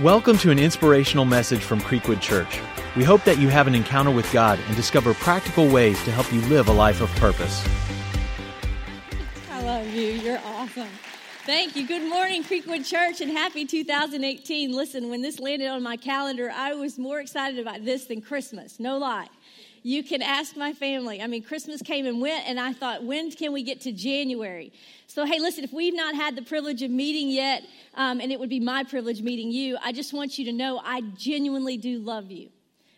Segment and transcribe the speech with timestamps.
[0.00, 2.58] Welcome to an inspirational message from Creekwood Church.
[2.96, 6.32] We hope that you have an encounter with God and discover practical ways to help
[6.32, 7.62] you live a life of purpose.
[9.50, 10.06] I love you.
[10.06, 10.88] You're awesome.
[11.44, 11.86] Thank you.
[11.86, 14.74] Good morning, Creekwood Church, and happy 2018.
[14.74, 18.80] Listen, when this landed on my calendar, I was more excited about this than Christmas.
[18.80, 19.28] No lie.
[19.84, 21.20] You can ask my family.
[21.20, 24.72] I mean, Christmas came and went, and I thought, when can we get to January?
[25.08, 27.64] So, hey, listen, if we've not had the privilege of meeting yet,
[27.94, 30.80] um, and it would be my privilege meeting you, I just want you to know
[30.84, 32.50] I genuinely do love you.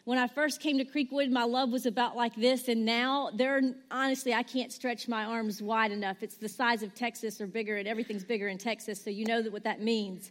[0.04, 3.62] When I first came to Creekwood, my love was about like this, and now there,
[3.90, 6.22] honestly, I can't stretch my arms wide enough.
[6.22, 9.40] It's the size of Texas or bigger, and everything's bigger in Texas, so you know
[9.40, 10.30] that what that means.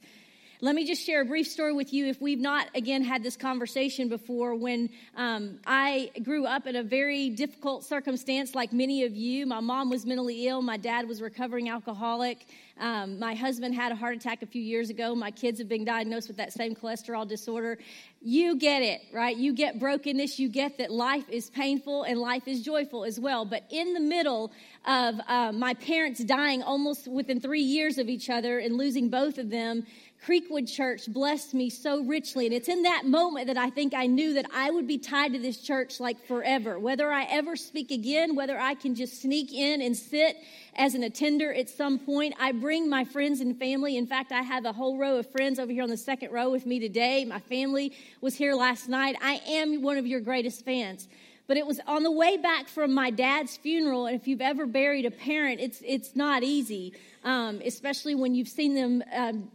[0.64, 2.06] Let me just share a brief story with you.
[2.06, 6.84] If we've not, again, had this conversation before, when um, I grew up in a
[6.84, 11.22] very difficult circumstance, like many of you, my mom was mentally ill, my dad was
[11.22, 12.46] recovering alcoholic.
[12.80, 15.14] Um, my husband had a heart attack a few years ago.
[15.14, 17.78] My kids have been diagnosed with that same cholesterol disorder.
[18.22, 19.36] You get it, right?
[19.36, 20.40] You get brokenness.
[20.40, 23.44] You get that life is painful and life is joyful as well.
[23.44, 24.52] But in the middle
[24.86, 29.38] of uh, my parents dying almost within three years of each other and losing both
[29.38, 29.86] of them,
[30.26, 32.46] Creekwood Church blessed me so richly.
[32.46, 35.34] And it's in that moment that I think I knew that I would be tied
[35.34, 36.80] to this church like forever.
[36.80, 40.38] Whether I ever speak again, whether I can just sneak in and sit
[40.76, 43.98] as an attender at some point, I bring my friends and family.
[43.98, 46.50] In fact, I have a whole row of friends over here on the second row
[46.50, 47.26] with me today.
[47.26, 49.18] My family was here last night.
[49.22, 51.10] I am one of your greatest fans.
[51.48, 54.66] But it was on the way back from my dad's funeral, and if you've ever
[54.66, 56.94] buried a parent, it's it's not easy,
[57.26, 59.52] um, especially when you've seen them um,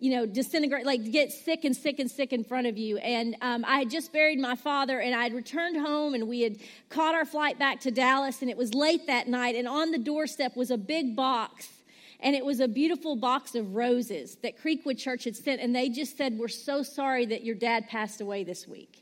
[0.00, 2.96] you know, disintegrate, like get sick and sick and sick in front of you.
[2.98, 6.40] And um, I had just buried my father, and I had returned home, and we
[6.40, 6.56] had
[6.88, 9.54] caught our flight back to Dallas, and it was late that night.
[9.54, 11.68] And on the doorstep was a big box,
[12.18, 15.60] and it was a beautiful box of roses that Creekwood Church had sent.
[15.60, 18.99] And they just said, We're so sorry that your dad passed away this week.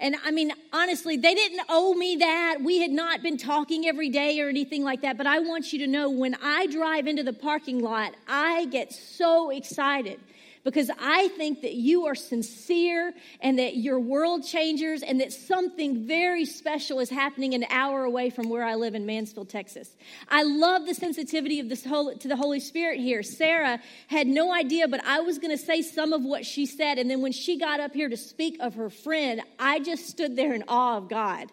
[0.00, 2.58] And I mean, honestly, they didn't owe me that.
[2.64, 5.18] We had not been talking every day or anything like that.
[5.18, 8.92] But I want you to know when I drive into the parking lot, I get
[8.92, 10.18] so excited
[10.62, 16.06] because I think that you are sincere and that you're world changers and that something
[16.06, 19.96] very special is happening an hour away from where I live in Mansfield, Texas.
[20.28, 23.22] I love the sensitivity of this whole, to the Holy Spirit here.
[23.22, 26.98] Sarah had no idea, but I was going to say some of what she said.
[26.98, 30.36] And then when she got up here to speak of her friend, I just stood
[30.36, 31.50] there in awe of God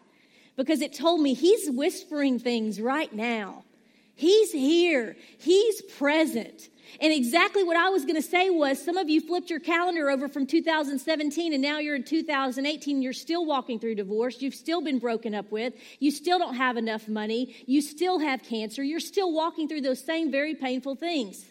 [0.57, 3.63] because it told me he's whispering things right now.
[4.15, 5.15] He's here.
[5.37, 6.69] He's present.
[7.01, 10.09] And exactly what I was going to say was some of you flipped your calendar
[10.09, 13.01] over from 2017 and now you're in 2018.
[13.01, 14.41] You're still walking through divorce.
[14.41, 15.73] You've still been broken up with.
[15.99, 17.55] You still don't have enough money.
[17.65, 18.83] You still have cancer.
[18.83, 21.45] You're still walking through those same very painful things.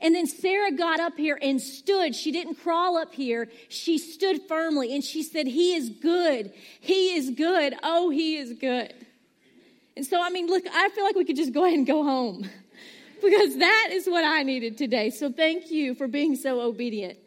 [0.00, 2.14] And then Sarah got up here and stood.
[2.14, 3.48] She didn't crawl up here.
[3.68, 6.52] She stood firmly and she said, He is good.
[6.80, 7.74] He is good.
[7.82, 8.92] Oh, He is good.
[9.96, 12.02] And so, I mean, look, I feel like we could just go ahead and go
[12.02, 12.48] home
[13.24, 15.10] because that is what I needed today.
[15.10, 17.18] So thank you for being so obedient.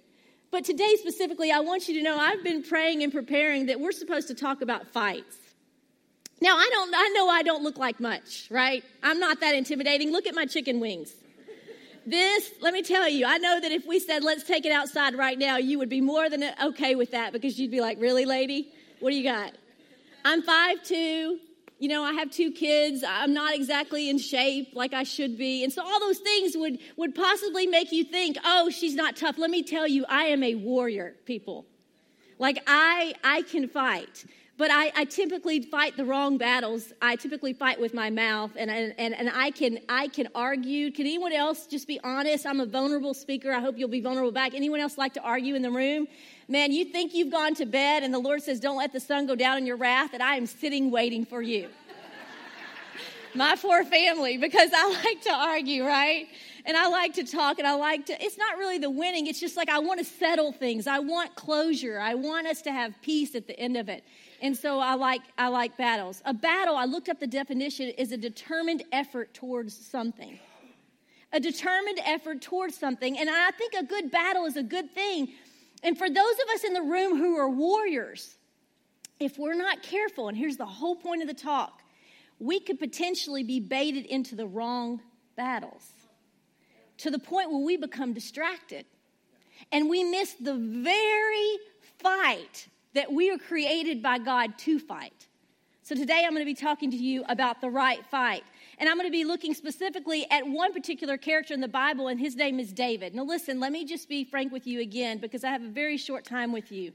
[0.52, 3.92] But today, specifically, I want you to know I've been praying and preparing that we're
[3.92, 5.36] supposed to talk about fights.
[6.40, 8.84] Now, I don't, I know I don't look like much, right?
[9.04, 10.12] I'm not that intimidating.
[10.12, 11.14] Look at my chicken wings.
[12.06, 15.16] This, let me tell you, I know that if we said, let's take it outside
[15.16, 18.26] right now, you would be more than okay with that because you'd be like, really,
[18.26, 18.72] lady?
[19.00, 19.52] What do you got?
[20.24, 21.38] I'm 5'2,
[21.80, 23.04] you know, I have two kids.
[23.08, 25.64] I'm not exactly in shape like I should be.
[25.64, 29.38] And so all those things would, would possibly make you think, oh, she's not tough.
[29.38, 31.66] Let me tell you, I am a warrior, people.
[32.40, 34.26] Like I, I can fight.
[34.58, 36.92] But I, I typically fight the wrong battles.
[37.00, 40.90] I typically fight with my mouth, and, and, and I, can, I can argue.
[40.92, 42.48] Can anyone else just be honest?
[42.48, 43.52] I'm a vulnerable speaker.
[43.52, 44.56] I hope you'll be vulnerable back.
[44.56, 46.08] Anyone else like to argue in the room?
[46.48, 49.28] Man, you think you've gone to bed and the Lord says, Don't let the sun
[49.28, 51.70] go down in your wrath, and I am sitting waiting for you.
[53.36, 56.28] My poor family, because I like to argue, right?
[56.66, 59.40] And I like to talk and I like to, it's not really the winning, it's
[59.40, 60.88] just like I want to settle things.
[60.88, 62.00] I want closure.
[62.00, 64.04] I want us to have peace at the end of it.
[64.42, 66.22] And so I like I like battles.
[66.26, 70.40] A battle, I looked up the definition, is a determined effort towards something.
[71.34, 73.18] A determined effort towards something.
[73.18, 75.34] And I think a good battle is a good thing
[75.84, 78.38] and for those of us in the room who are warriors,
[79.20, 81.82] if we're not careful, and here's the whole point of the talk,
[82.40, 85.02] we could potentially be baited into the wrong
[85.36, 85.92] battles
[86.98, 88.86] to the point where we become distracted
[89.72, 91.58] and we miss the very
[92.00, 95.28] fight that we are created by God to fight.
[95.84, 98.44] So today I'm going to be talking to you about the right fight.
[98.80, 102.20] And I'm going to be looking specifically at one particular character in the Bible, and
[102.20, 103.14] his name is David.
[103.14, 105.96] Now, listen, let me just be frank with you again because I have a very
[105.96, 106.92] short time with you.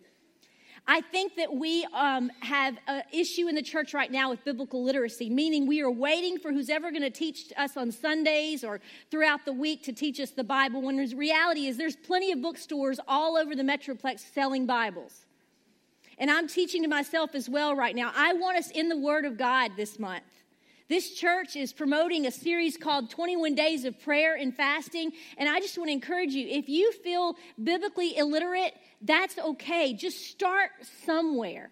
[0.88, 4.82] I think that we um, have an issue in the church right now with biblical
[4.82, 8.80] literacy, meaning we are waiting for who's ever going to teach us on Sundays or
[9.08, 12.42] throughout the week to teach us the Bible, when the reality is there's plenty of
[12.42, 15.26] bookstores all over the Metroplex selling Bibles.
[16.22, 18.12] And I'm teaching to myself as well right now.
[18.14, 20.22] I want us in the Word of God this month.
[20.88, 25.10] This church is promoting a series called 21 Days of Prayer and Fasting.
[25.36, 29.94] And I just want to encourage you if you feel biblically illiterate, that's okay.
[29.94, 30.70] Just start
[31.04, 31.70] somewhere.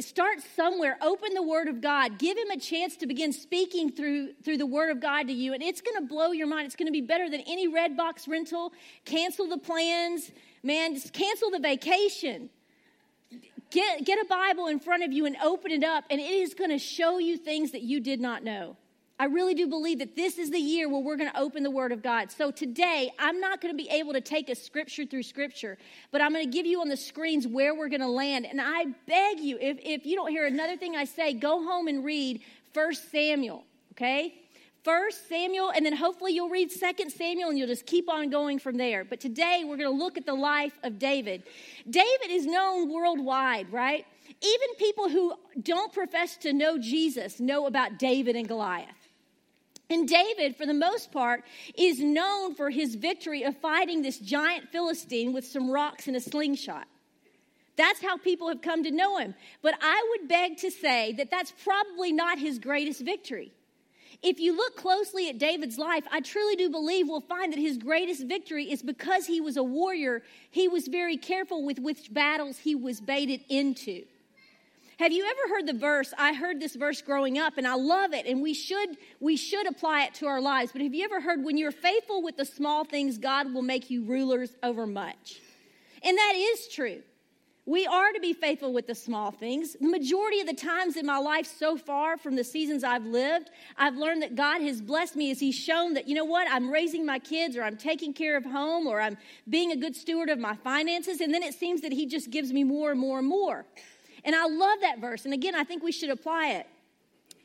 [0.00, 0.96] Start somewhere.
[1.02, 2.18] Open the Word of God.
[2.18, 5.52] Give Him a chance to begin speaking through, through the Word of God to you.
[5.52, 6.64] And it's going to blow your mind.
[6.64, 8.72] It's going to be better than any Redbox rental.
[9.04, 10.30] Cancel the plans.
[10.62, 12.48] Man, just cancel the vacation.
[13.70, 16.54] Get, get a Bible in front of you and open it up, and it is
[16.54, 18.76] going to show you things that you did not know.
[19.20, 21.70] I really do believe that this is the year where we're going to open the
[21.70, 22.30] Word of God.
[22.30, 25.76] So today, I'm not going to be able to take a scripture through scripture,
[26.12, 28.46] but I'm going to give you on the screens where we're going to land.
[28.46, 31.88] And I beg you, if, if you don't hear another thing I say, go home
[31.88, 32.42] and read
[32.72, 34.34] First Samuel, okay?
[34.84, 38.58] First Samuel, and then hopefully you'll read Second Samuel and you'll just keep on going
[38.58, 39.04] from there.
[39.04, 41.42] But today we're going to look at the life of David.
[41.88, 44.06] David is known worldwide, right?
[44.40, 48.88] Even people who don't profess to know Jesus know about David and Goliath.
[49.90, 51.44] And David, for the most part,
[51.74, 56.20] is known for his victory of fighting this giant Philistine with some rocks and a
[56.20, 56.86] slingshot.
[57.76, 59.34] That's how people have come to know him.
[59.62, 63.52] But I would beg to say that that's probably not his greatest victory.
[64.22, 67.78] If you look closely at David's life, I truly do believe we'll find that his
[67.78, 70.22] greatest victory is because he was a warrior.
[70.50, 74.04] He was very careful with which battles he was baited into.
[74.98, 76.12] Have you ever heard the verse?
[76.18, 79.68] I heard this verse growing up and I love it and we should we should
[79.68, 80.72] apply it to our lives.
[80.72, 83.90] But have you ever heard when you're faithful with the small things, God will make
[83.90, 85.40] you rulers over much?
[86.02, 87.02] And that is true.
[87.68, 89.76] We are to be faithful with the small things.
[89.78, 93.50] The majority of the times in my life so far, from the seasons I've lived,
[93.76, 96.70] I've learned that God has blessed me as He's shown that, you know what, I'm
[96.70, 99.18] raising my kids, or I'm taking care of home, or I'm
[99.50, 101.20] being a good steward of my finances.
[101.20, 103.66] And then it seems that He just gives me more and more and more.
[104.24, 105.26] And I love that verse.
[105.26, 106.66] And again, I think we should apply it.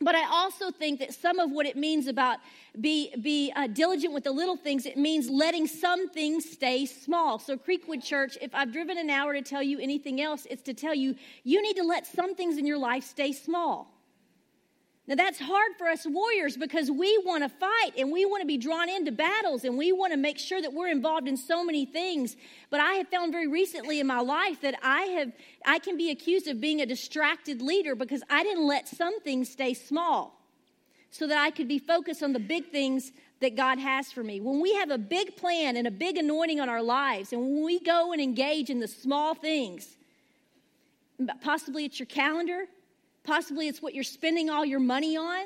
[0.04, 2.40] But I also think that some of what it means about
[2.80, 7.40] be, be uh, diligent with the little things, it means letting some things stay small.
[7.40, 10.74] So, Creekwood Church, if I've driven an hour to tell you anything else, it's to
[10.74, 13.93] tell you you need to let some things in your life stay small.
[15.06, 18.48] Now, that's hard for us warriors because we want to fight and we want to
[18.48, 21.62] be drawn into battles and we want to make sure that we're involved in so
[21.62, 22.38] many things.
[22.70, 25.34] But I have found very recently in my life that I have
[25.66, 29.50] I can be accused of being a distracted leader because I didn't let some things
[29.50, 30.40] stay small
[31.12, 33.12] so that I could be focused on the big things
[33.42, 34.40] that God has for me.
[34.40, 37.66] When we have a big plan and a big anointing on our lives and when
[37.66, 39.98] we go and engage in the small things,
[41.42, 42.68] possibly it's your calendar,
[43.24, 45.46] Possibly it's what you're spending all your money on.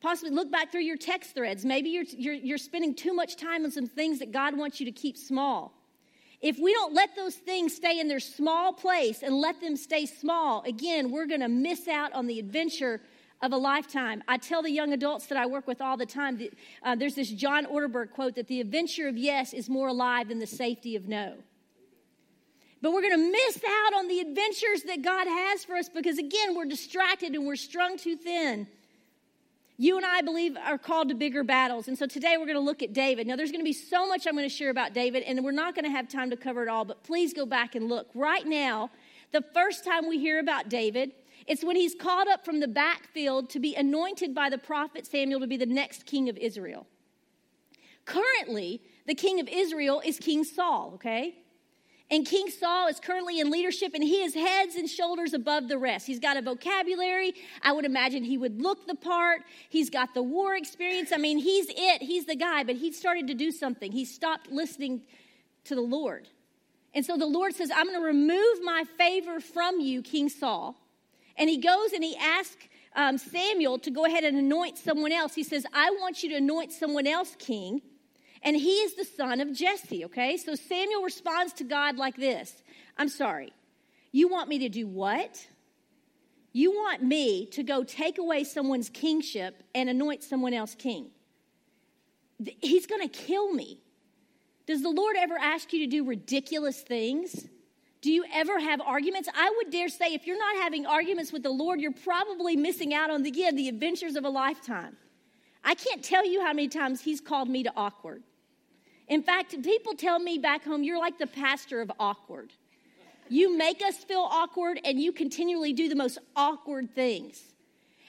[0.00, 1.64] Possibly look back through your text threads.
[1.64, 4.86] Maybe you're, you're, you're spending too much time on some things that God wants you
[4.86, 5.72] to keep small.
[6.40, 10.04] If we don't let those things stay in their small place and let them stay
[10.04, 13.00] small, again, we're going to miss out on the adventure
[13.40, 14.22] of a lifetime.
[14.28, 16.50] I tell the young adults that I work with all the time that
[16.82, 20.38] uh, there's this John Ortberg quote that the adventure of yes is more alive than
[20.38, 21.34] the safety of no.
[22.84, 26.18] But we're going to miss out on the adventures that God has for us because,
[26.18, 28.66] again, we're distracted and we're strung too thin.
[29.78, 31.88] You and I believe are called to bigger battles.
[31.88, 33.26] And so today we're going to look at David.
[33.26, 35.50] Now, there's going to be so much I'm going to share about David, and we're
[35.50, 38.08] not going to have time to cover it all, but please go back and look.
[38.14, 38.90] Right now,
[39.32, 41.12] the first time we hear about David,
[41.46, 45.40] it's when he's called up from the backfield to be anointed by the prophet Samuel
[45.40, 46.86] to be the next king of Israel.
[48.04, 51.36] Currently, the king of Israel is King Saul, okay?
[52.14, 55.78] And King Saul is currently in leadership and he is heads and shoulders above the
[55.78, 56.06] rest.
[56.06, 57.34] He's got a vocabulary.
[57.60, 59.42] I would imagine he would look the part.
[59.68, 61.10] He's got the war experience.
[61.10, 62.02] I mean, he's it.
[62.02, 63.90] He's the guy, but he started to do something.
[63.90, 65.02] He stopped listening
[65.64, 66.28] to the Lord.
[66.94, 70.76] And so the Lord says, I'm going to remove my favor from you, King Saul.
[71.36, 75.34] And he goes and he asks um, Samuel to go ahead and anoint someone else.
[75.34, 77.82] He says, I want you to anoint someone else, king
[78.44, 80.36] and he is the son of Jesse, okay?
[80.36, 82.62] So Samuel responds to God like this
[82.96, 83.52] I'm sorry,
[84.12, 85.46] you want me to do what?
[86.52, 91.10] You want me to go take away someone's kingship and anoint someone else king.
[92.60, 93.80] He's gonna kill me.
[94.66, 97.48] Does the Lord ever ask you to do ridiculous things?
[98.02, 99.28] Do you ever have arguments?
[99.34, 102.94] I would dare say if you're not having arguments with the Lord, you're probably missing
[102.94, 104.96] out on, again, the adventures of a lifetime.
[105.64, 108.22] I can't tell you how many times he's called me to awkward.
[109.08, 112.52] In fact, people tell me back home, you're like the pastor of awkward.
[113.28, 117.42] You make us feel awkward and you continually do the most awkward things.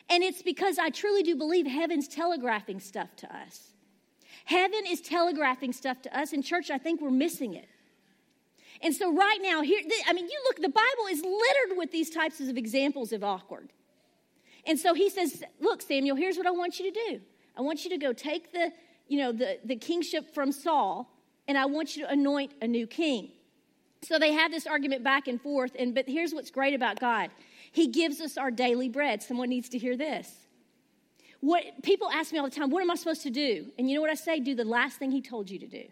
[0.10, 3.72] And it's because I truly do believe heaven's telegraphing stuff to us.
[4.46, 6.32] Heaven is telegraphing stuff to us.
[6.32, 7.68] In church, I think we're missing it.
[8.82, 12.10] And so, right now, here, I mean, you look, the Bible is littered with these
[12.10, 13.70] types of examples of awkward.
[14.68, 17.22] And so he says, Look, Samuel, here's what I want you to do.
[17.58, 18.72] I want you to go take the,
[19.08, 21.10] you know, the, the kingship from Saul,
[21.48, 23.32] and I want you to anoint a new king.
[24.02, 27.32] So they have this argument back and forth, and but here's what's great about God.
[27.72, 29.24] He gives us our daily bread.
[29.24, 30.32] Someone needs to hear this.
[31.42, 33.68] What people ask me all the time, what am I supposed to do?
[33.78, 34.40] And you know what I say?
[34.40, 35.84] Do the last thing he told you to do.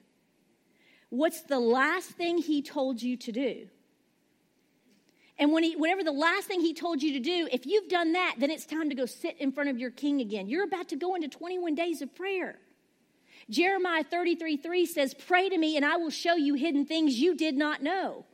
[1.09, 3.67] What's the last thing he told you to do?
[5.37, 8.13] And when he, whenever the last thing he told you to do, if you've done
[8.13, 10.47] that, then it's time to go sit in front of your king again.
[10.47, 12.59] You're about to go into 21 days of prayer.
[13.53, 17.35] Jeremiah 33 3 says, Pray to me, and I will show you hidden things you
[17.35, 18.25] did not know.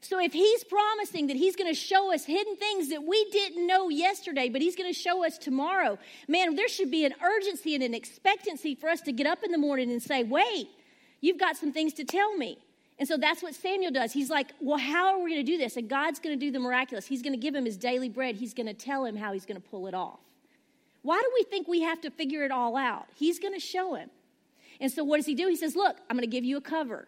[0.00, 3.66] So if he's promising that he's going to show us hidden things that we didn't
[3.66, 5.98] know yesterday, but he's going to show us tomorrow,
[6.28, 9.50] man, there should be an urgency and an expectancy for us to get up in
[9.50, 10.68] the morning and say, Wait,
[11.20, 12.58] you've got some things to tell me.
[12.98, 14.12] And so that's what Samuel does.
[14.12, 15.76] He's like, Well, how are we going to do this?
[15.76, 17.06] And God's going to do the miraculous.
[17.06, 19.46] He's going to give him his daily bread, he's going to tell him how he's
[19.46, 20.20] going to pull it off.
[21.04, 23.06] Why do we think we have to figure it all out?
[23.14, 24.08] He's going to show him.
[24.80, 25.48] And so what does he do?
[25.48, 27.06] He says, Look, I'm going to give you a cover.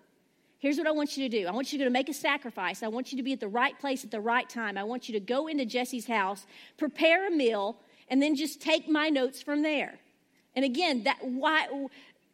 [0.58, 1.46] Here's what I want you to do.
[1.46, 2.82] I want you to make a sacrifice.
[2.82, 4.76] I want you to be at the right place at the right time.
[4.76, 8.86] I want you to go into Jesse's house, prepare a meal, and then just take
[8.86, 9.98] my notes from there.
[10.54, 11.66] And again, that why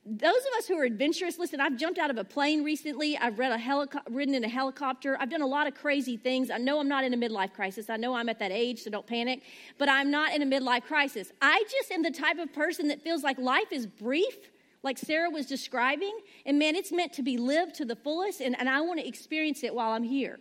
[0.04, 3.16] those of us who are adventurous, listen, I've jumped out of a plane recently.
[3.16, 5.16] I've read a helico- ridden in a helicopter.
[5.20, 6.50] I've done a lot of crazy things.
[6.50, 7.88] I know I'm not in a midlife crisis.
[7.88, 9.42] I know I'm at that age, so don't panic.
[9.78, 11.30] But I'm not in a midlife crisis.
[11.40, 14.50] I just am the type of person that feels like life is brief,
[14.82, 16.18] like Sarah was describing.
[16.46, 19.06] And man, it's meant to be lived to the fullest, and, and I want to
[19.06, 20.40] experience it while I'm here.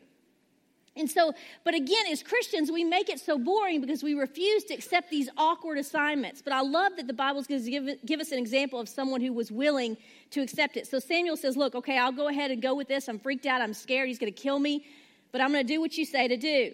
[0.98, 1.34] And so,
[1.64, 5.30] but again, as Christians, we make it so boring because we refuse to accept these
[5.38, 6.42] awkward assignments.
[6.42, 9.22] But I love that the Bible's going to give, give us an example of someone
[9.22, 9.96] who was willing
[10.32, 10.88] to accept it.
[10.88, 13.08] So Samuel says, Look, okay, I'll go ahead and go with this.
[13.08, 13.62] I'm freaked out.
[13.62, 14.10] I'm scared.
[14.10, 14.86] He's going to kill me,
[15.32, 16.74] but I'm going to do what you say to do.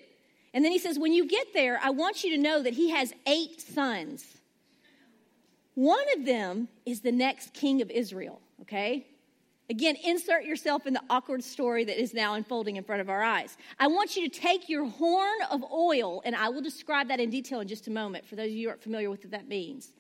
[0.54, 2.90] And then he says, When you get there, I want you to know that he
[2.90, 4.26] has eight sons.
[5.76, 9.06] One of them is the next king of Israel, okay?
[9.70, 13.22] Again, insert yourself in the awkward story that is now unfolding in front of our
[13.22, 13.58] eyes.
[13.80, 17.30] I want you to take your horn of oil, and I will describe that in
[17.30, 19.50] detail in just a moment for those of you who aren't familiar with what that
[19.50, 19.92] means.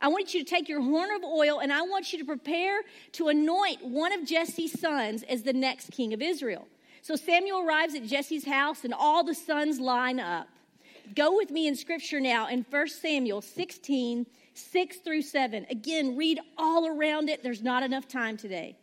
[0.00, 2.80] I want you to take your horn of oil, and I want you to prepare
[3.12, 6.66] to anoint one of Jesse's sons as the next king of Israel.
[7.02, 10.48] So Samuel arrives at Jesse's house, and all the sons line up.
[11.14, 15.66] Go with me in scripture now in 1 Samuel 16, 6 through 7.
[15.68, 17.42] Again, read all around it.
[17.42, 18.78] There's not enough time today.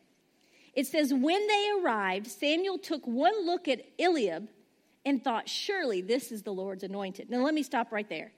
[0.79, 4.47] It says, When they arrived, Samuel took one look at Eliab
[5.05, 7.29] and thought, Surely this is the Lord's anointed.
[7.29, 8.31] Now, let me stop right there.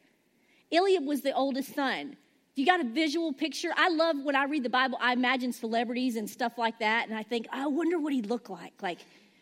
[0.71, 2.17] Eliab was the oldest son.
[2.55, 3.69] You got a visual picture?
[3.77, 7.15] I love when I read the Bible, I imagine celebrities and stuff like that, and
[7.15, 8.73] I think, I wonder what he'd look like.
[8.81, 8.97] Like,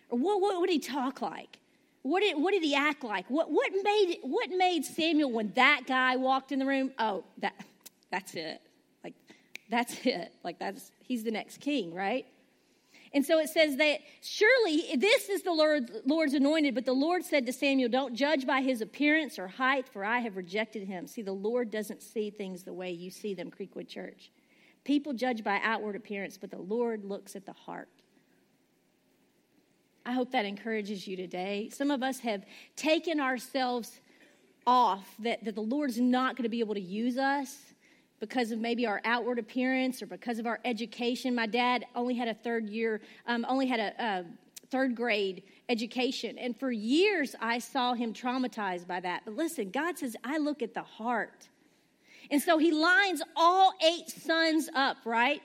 [0.10, 1.58] or what, what would he talk like?
[2.02, 3.30] What did, what did he act like?
[3.30, 7.54] What, what, made, what made Samuel, when that guy walked in the room, oh, that,
[8.12, 8.62] that's it.
[9.06, 9.14] Like,
[9.70, 10.34] that's it.
[10.44, 12.26] Like, that's, he's the next king, right?
[13.14, 17.24] And so it says that surely this is the Lord, Lord's anointed, but the Lord
[17.26, 21.08] said to Samuel, Don't judge by his appearance or height, for I have rejected him.
[21.08, 24.32] See, the Lord doesn't see things the way you see them, Creekwood Church.
[24.84, 27.90] People judge by outward appearance, but the Lord looks at the heart.
[30.06, 31.70] I hope that encourages you today.
[31.72, 34.00] Some of us have taken ourselves
[34.66, 37.58] off that, that the Lord's not going to be able to use us
[38.20, 41.34] because of maybe our outward appearance or because of our education.
[41.34, 44.26] My dad only had a third year, um, only had a, a
[44.70, 46.38] third grade education.
[46.38, 49.24] And for years, I saw him traumatized by that.
[49.26, 51.50] But listen, God says, I look at the heart.
[52.32, 55.42] And so he lines all eight sons up, right?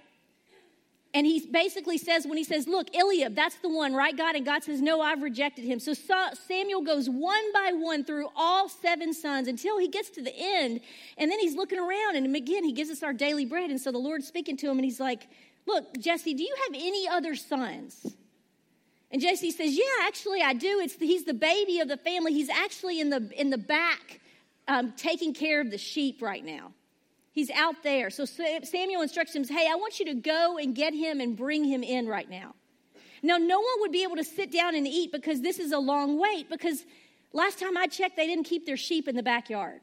[1.14, 4.34] And he basically says, when he says, Look, Eliab, that's the one, right, God?
[4.34, 5.78] And God says, No, I've rejected him.
[5.78, 10.34] So Samuel goes one by one through all seven sons until he gets to the
[10.36, 10.80] end.
[11.16, 13.70] And then he's looking around, and again, he gives us our daily bread.
[13.70, 15.28] And so the Lord's speaking to him, and he's like,
[15.66, 18.14] Look, Jesse, do you have any other sons?
[19.12, 20.80] And Jesse says, Yeah, actually, I do.
[20.80, 22.32] It's the, he's the baby of the family.
[22.32, 24.20] He's actually in the, in the back
[24.66, 26.72] um, taking care of the sheep right now.
[27.34, 28.08] He's out there.
[28.10, 31.64] So Samuel instructs him, hey, I want you to go and get him and bring
[31.64, 32.54] him in right now.
[33.22, 35.78] Now, no one would be able to sit down and eat because this is a
[35.78, 36.84] long wait, because
[37.32, 39.80] last time I checked, they didn't keep their sheep in the backyard.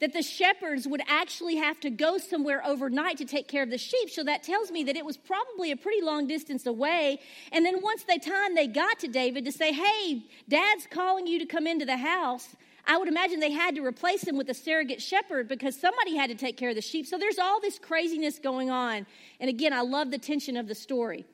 [0.00, 3.78] that the shepherds would actually have to go somewhere overnight to take care of the
[3.78, 4.10] sheep.
[4.10, 7.18] So that tells me that it was probably a pretty long distance away.
[7.50, 11.38] And then once they time they got to David to say, "Hey, Dad's calling you
[11.38, 12.54] to come into the house,"
[12.86, 16.30] I would imagine they had to replace him with a surrogate shepherd because somebody had
[16.30, 17.06] to take care of the sheep.
[17.06, 19.06] So there's all this craziness going on.
[19.40, 21.24] And again, I love the tension of the story.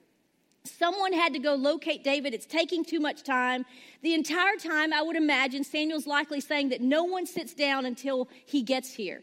[0.64, 2.32] Someone had to go locate David.
[2.32, 3.66] It's taking too much time.
[4.02, 8.28] The entire time, I would imagine Samuel's likely saying that no one sits down until
[8.46, 9.22] he gets here.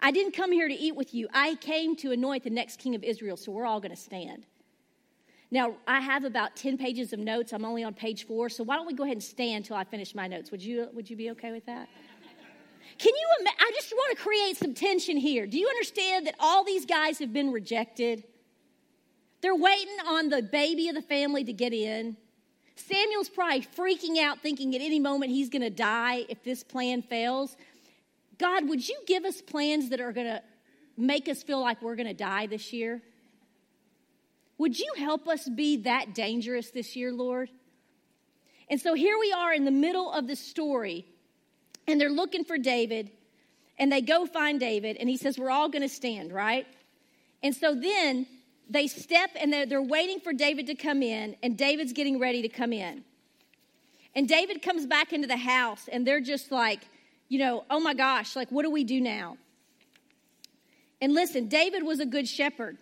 [0.00, 1.28] I didn't come here to eat with you.
[1.32, 4.44] I came to anoint the next king of Israel, so we're all going to stand.
[5.54, 7.52] Now, I have about 10 pages of notes.
[7.52, 9.84] I'm only on page four, so why don't we go ahead and stand until I
[9.84, 10.50] finish my notes?
[10.50, 11.88] Would you, would you be okay with that?
[12.98, 15.46] Can you, I just want to create some tension here.
[15.46, 18.24] Do you understand that all these guys have been rejected?
[19.42, 22.16] They're waiting on the baby of the family to get in.
[22.74, 27.00] Samuel's probably freaking out, thinking at any moment he's going to die if this plan
[27.00, 27.56] fails.
[28.38, 30.42] God, would you give us plans that are going to
[30.96, 33.02] make us feel like we're going to die this year?
[34.58, 37.50] Would you help us be that dangerous this year, Lord?
[38.70, 41.06] And so here we are in the middle of the story,
[41.86, 43.10] and they're looking for David,
[43.78, 46.66] and they go find David, and he says, We're all going to stand, right?
[47.42, 48.26] And so then
[48.70, 52.42] they step and they're, they're waiting for David to come in, and David's getting ready
[52.42, 53.04] to come in.
[54.14, 56.80] And David comes back into the house, and they're just like,
[57.28, 59.36] you know, oh my gosh, like, what do we do now?
[61.00, 62.78] And listen, David was a good shepherd.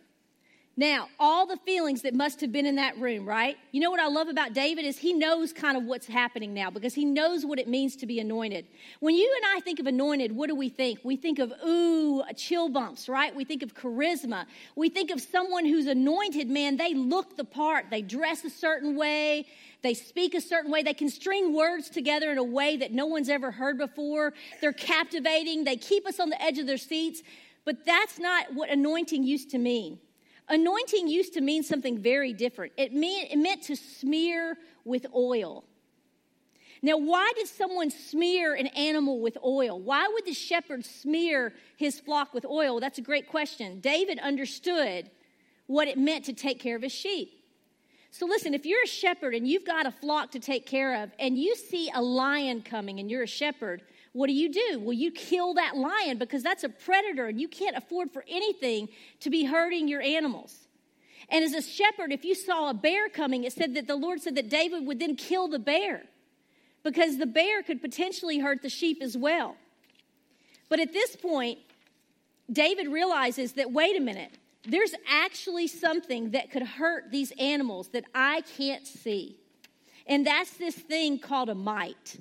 [0.74, 3.58] Now, all the feelings that must have been in that room, right?
[3.72, 6.70] You know what I love about David is he knows kind of what's happening now
[6.70, 8.64] because he knows what it means to be anointed.
[9.00, 11.00] When you and I think of anointed, what do we think?
[11.04, 13.36] We think of, ooh, chill bumps, right?
[13.36, 14.46] We think of charisma.
[14.74, 17.90] We think of someone who's anointed, man, they look the part.
[17.90, 19.46] They dress a certain way.
[19.82, 20.82] They speak a certain way.
[20.82, 24.32] They can string words together in a way that no one's ever heard before.
[24.62, 25.64] They're captivating.
[25.64, 27.22] They keep us on the edge of their seats.
[27.66, 29.98] But that's not what anointing used to mean.
[30.48, 32.72] Anointing used to mean something very different.
[32.76, 35.64] It, mean, it meant to smear with oil.
[36.84, 39.78] Now, why did someone smear an animal with oil?
[39.78, 42.80] Why would the shepherd smear his flock with oil?
[42.80, 43.78] That's a great question.
[43.78, 45.08] David understood
[45.68, 47.30] what it meant to take care of his sheep.
[48.10, 51.12] So, listen, if you're a shepherd and you've got a flock to take care of,
[51.18, 54.80] and you see a lion coming and you're a shepherd, what do you do?
[54.80, 58.88] Well, you kill that lion because that's a predator and you can't afford for anything
[59.20, 60.68] to be hurting your animals.
[61.30, 64.20] And as a shepherd, if you saw a bear coming, it said that the Lord
[64.20, 66.02] said that David would then kill the bear
[66.82, 69.56] because the bear could potentially hurt the sheep as well.
[70.68, 71.58] But at this point,
[72.50, 74.32] David realizes that wait a minute,
[74.68, 79.38] there's actually something that could hurt these animals that I can't see.
[80.06, 82.18] And that's this thing called a mite.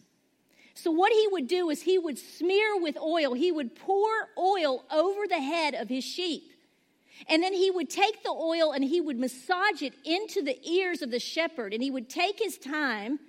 [0.73, 4.85] So, what he would do is he would smear with oil, he would pour oil
[4.91, 6.43] over the head of his sheep.
[7.27, 11.01] And then he would take the oil and he would massage it into the ears
[11.01, 11.73] of the shepherd.
[11.73, 13.19] And he would take his time,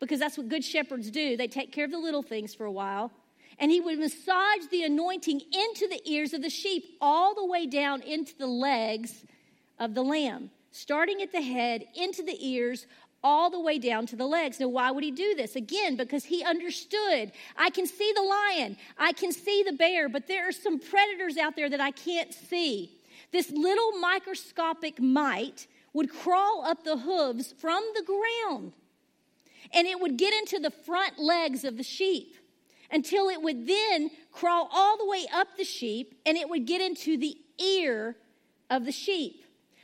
[0.00, 1.36] because that's what good shepherds do.
[1.36, 3.10] They take care of the little things for a while.
[3.58, 7.66] And he would massage the anointing into the ears of the sheep, all the way
[7.66, 9.24] down into the legs
[9.78, 12.86] of the lamb, starting at the head, into the ears,
[13.24, 14.58] all the way down to the legs.
[14.58, 15.56] Now, why would he do this?
[15.56, 20.26] Again, because he understood I can see the lion, I can see the bear, but
[20.26, 22.98] there are some predators out there that I can't see.
[23.30, 28.72] This little microscopic mite would crawl up the hooves from the ground
[29.72, 32.36] and it would get into the front legs of the sheep
[32.90, 36.80] until it would then crawl all the way up the sheep and it would get
[36.80, 38.16] into the ear
[38.70, 39.41] of the sheep.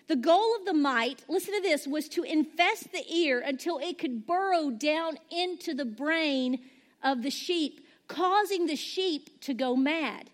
[0.09, 3.99] The goal of the mite, listen to this, was to infest the ear until it
[3.99, 6.61] could burrow down into the brain
[7.03, 10.31] of the sheep, causing the sheep to go mad.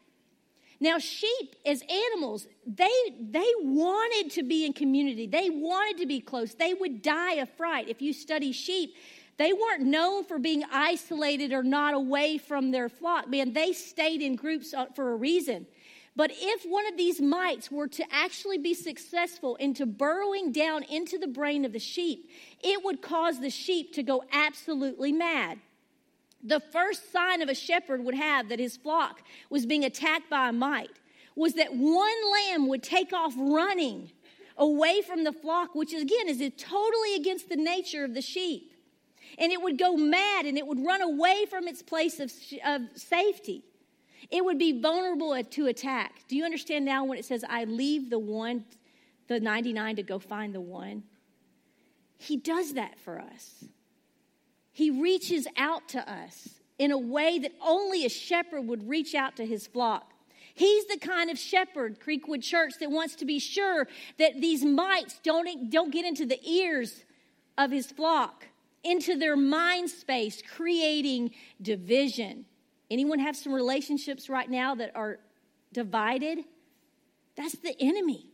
[0.80, 5.26] Now, sheep as animals, they, they wanted to be in community.
[5.26, 6.54] They wanted to be close.
[6.54, 7.88] They would die of fright.
[7.88, 8.94] If you study sheep,
[9.38, 13.28] they weren't known for being isolated or not away from their flock.
[13.28, 15.66] Man, they stayed in groups uh, for a reason.
[16.16, 21.18] But if one of these mites were to actually be successful into burrowing down into
[21.18, 22.30] the brain of the sheep,
[22.62, 25.58] it would cause the sheep to go absolutely mad.
[26.42, 30.50] The first sign of a shepherd would have that his flock was being attacked by
[30.50, 30.90] a mite
[31.34, 34.12] was that one lamb would take off running
[34.56, 38.72] away from the flock, which again is totally against the nature of the sheep.
[39.36, 42.32] And it would go mad and it would run away from its place of,
[42.64, 43.64] of safety.
[44.30, 46.22] It would be vulnerable to attack.
[46.28, 48.64] Do you understand now when it says, I leave the one,
[49.28, 51.04] the 99 to go find the one?
[52.16, 53.64] He does that for us.
[54.72, 59.36] He reaches out to us in a way that only a shepherd would reach out
[59.36, 60.10] to his flock.
[60.54, 65.18] He's the kind of shepherd, Creekwood Church, that wants to be sure that these mites
[65.22, 67.04] don't, don't get into the ears
[67.58, 68.46] of his flock,
[68.82, 72.46] into their mind space, creating division.
[72.94, 75.18] Anyone have some relationships right now that are
[75.72, 76.44] divided?
[77.34, 78.28] That's the enemy.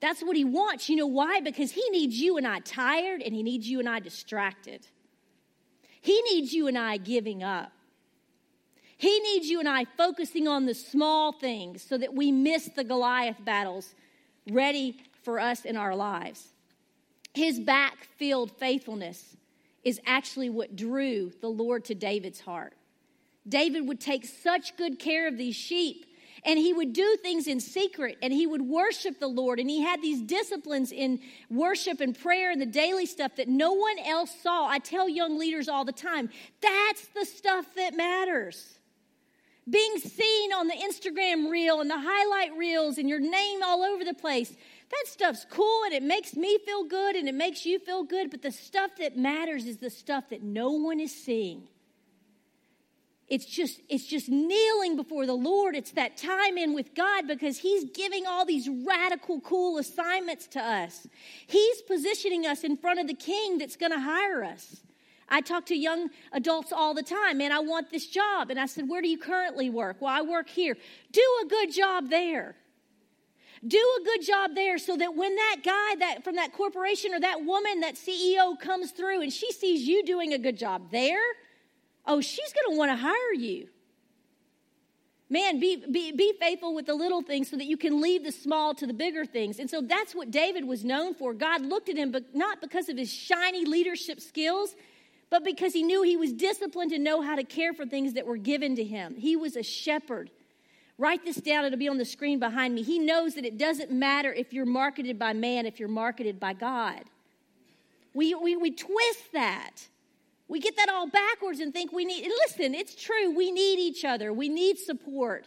[0.00, 0.88] That's what he wants.
[0.88, 1.38] You know why?
[1.38, 4.88] Because he needs you and I tired and he needs you and I distracted.
[6.00, 7.70] He needs you and I giving up.
[8.96, 12.82] He needs you and I focusing on the small things so that we miss the
[12.82, 13.94] Goliath battles
[14.50, 16.48] ready for us in our lives.
[17.32, 19.36] His backfield faithfulness
[19.84, 22.74] is actually what drew the Lord to David's heart.
[23.48, 26.06] David would take such good care of these sheep
[26.44, 29.60] and he would do things in secret and he would worship the Lord.
[29.60, 33.72] And he had these disciplines in worship and prayer and the daily stuff that no
[33.72, 34.66] one else saw.
[34.66, 38.78] I tell young leaders all the time that's the stuff that matters.
[39.70, 44.04] Being seen on the Instagram reel and the highlight reels and your name all over
[44.04, 47.78] the place, that stuff's cool and it makes me feel good and it makes you
[47.78, 48.32] feel good.
[48.32, 51.68] But the stuff that matters is the stuff that no one is seeing
[53.32, 55.74] it's just it's just kneeling before the lord.
[55.74, 60.60] It's that time in with god because he's giving all these radical cool assignments to
[60.60, 61.08] us.
[61.46, 64.82] He's positioning us in front of the king that's going to hire us.
[65.30, 68.50] I talk to young adults all the time man i want this job.
[68.50, 69.96] And i said where do you currently work?
[70.02, 70.76] Well i work here.
[71.10, 72.54] Do a good job there.
[73.66, 77.20] Do a good job there so that when that guy that from that corporation or
[77.20, 81.22] that woman that ceo comes through and she sees you doing a good job there
[82.06, 83.68] oh, she's going to want to hire you.
[85.32, 88.32] Man, be, be, be faithful with the little things so that you can leave the
[88.32, 89.58] small to the bigger things.
[89.58, 91.32] And so that's what David was known for.
[91.32, 94.74] God looked at him, but not because of his shiny leadership skills,
[95.30, 98.26] but because he knew he was disciplined to know how to care for things that
[98.26, 99.14] were given to him.
[99.16, 100.30] He was a shepherd.
[100.98, 102.82] Write this down, it'll be on the screen behind me.
[102.82, 106.52] He knows that it doesn't matter if you're marketed by man, if you're marketed by
[106.52, 107.04] God.
[108.12, 109.88] We, we, we twist that.
[110.52, 113.34] We get that all backwards and think we need, and listen, it's true.
[113.34, 114.34] We need each other.
[114.34, 115.46] We need support.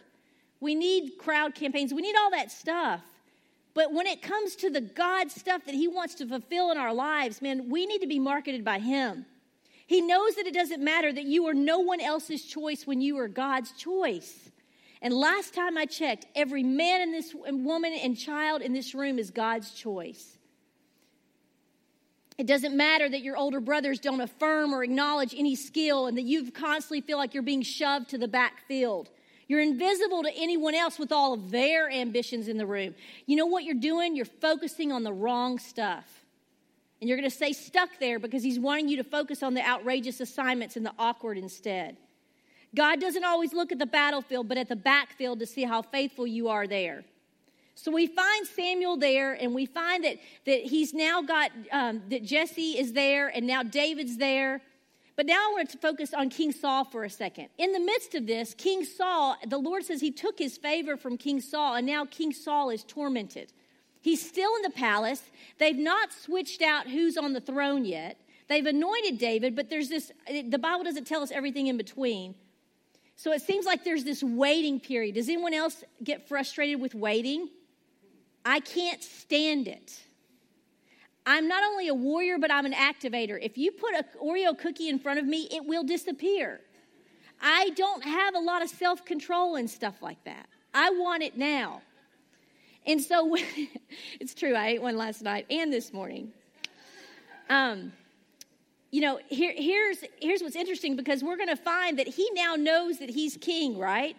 [0.58, 1.94] We need crowd campaigns.
[1.94, 3.02] We need all that stuff.
[3.72, 6.92] But when it comes to the God stuff that He wants to fulfill in our
[6.92, 9.26] lives, man, we need to be marketed by Him.
[9.86, 13.16] He knows that it doesn't matter that you are no one else's choice when you
[13.20, 14.50] are God's choice.
[15.00, 19.20] And last time I checked, every man and this woman and child in this room
[19.20, 20.35] is God's choice.
[22.38, 26.24] It doesn't matter that your older brothers don't affirm or acknowledge any skill and that
[26.24, 29.08] you constantly feel like you're being shoved to the backfield.
[29.48, 32.94] You're invisible to anyone else with all of their ambitions in the room.
[33.26, 34.16] You know what you're doing?
[34.16, 36.24] You're focusing on the wrong stuff.
[37.00, 39.66] And you're going to stay stuck there because he's wanting you to focus on the
[39.66, 41.96] outrageous assignments and the awkward instead.
[42.74, 46.26] God doesn't always look at the battlefield, but at the backfield to see how faithful
[46.26, 47.04] you are there.
[47.78, 52.24] So we find Samuel there, and we find that, that he's now got, um, that
[52.24, 54.62] Jesse is there, and now David's there.
[55.14, 57.48] But now I want to focus on King Saul for a second.
[57.58, 61.18] In the midst of this, King Saul, the Lord says he took his favor from
[61.18, 63.52] King Saul, and now King Saul is tormented.
[64.00, 65.22] He's still in the palace.
[65.58, 68.18] They've not switched out who's on the throne yet.
[68.48, 72.36] They've anointed David, but there's this, the Bible doesn't tell us everything in between.
[73.16, 75.14] So it seems like there's this waiting period.
[75.16, 77.48] Does anyone else get frustrated with waiting?
[78.46, 80.00] I can't stand it.
[81.26, 83.36] I'm not only a warrior, but I'm an activator.
[83.42, 86.60] If you put an Oreo cookie in front of me, it will disappear.
[87.42, 90.48] I don't have a lot of self control and stuff like that.
[90.72, 91.82] I want it now.
[92.86, 93.36] And so,
[94.20, 96.32] it's true, I ate one last night and this morning.
[97.50, 97.92] Um,
[98.92, 102.54] you know, here, here's, here's what's interesting because we're going to find that he now
[102.54, 104.16] knows that he's king, right?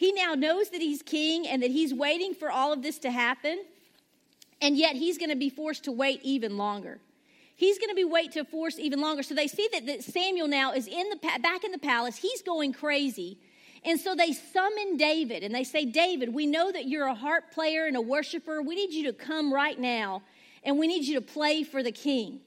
[0.00, 3.10] He now knows that he's king and that he's waiting for all of this to
[3.10, 3.62] happen.
[4.62, 7.00] And yet he's going to be forced to wait even longer.
[7.54, 9.22] He's going to be wait to force even longer.
[9.22, 12.16] So they see that, that Samuel now is in the back in the palace.
[12.16, 13.36] He's going crazy.
[13.84, 17.50] And so they summon David and they say, David, we know that you're a harp
[17.52, 18.62] player and a worshiper.
[18.62, 20.22] We need you to come right now
[20.64, 22.40] and we need you to play for the king.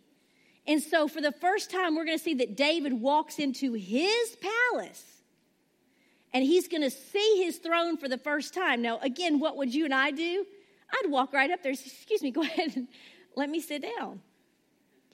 [0.66, 4.38] And so for the first time, we're going to see that David walks into his
[4.72, 5.13] palace
[6.34, 8.82] and he's going to see his throne for the first time.
[8.82, 10.46] Now, again, what would you and I do?
[10.92, 12.88] I'd walk right up there say, Excuse me, go ahead and
[13.36, 14.22] let me sit down.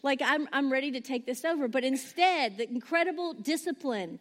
[0.01, 1.67] Like, I'm, I'm ready to take this over.
[1.67, 4.19] But instead, the incredible discipline